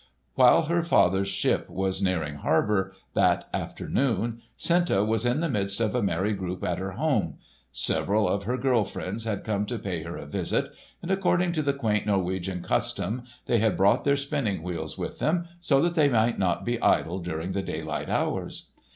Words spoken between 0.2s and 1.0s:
While her